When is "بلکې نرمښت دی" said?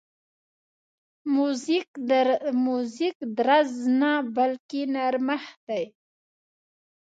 4.35-5.85